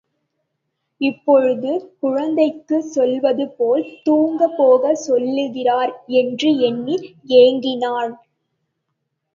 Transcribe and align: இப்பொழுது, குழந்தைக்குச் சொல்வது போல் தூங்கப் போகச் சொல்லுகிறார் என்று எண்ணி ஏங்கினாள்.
இப்பொழுது, 1.01 1.71
குழந்தைக்குச் 2.01 2.89
சொல்வது 2.89 3.45
போல் 3.49 3.85
தூங்கப் 4.03 4.57
போகச் 4.57 5.01
சொல்லுகிறார் 5.01 5.93
என்று 6.15 6.57
எண்ணி 6.61 6.97
ஏங்கினாள். 7.37 8.13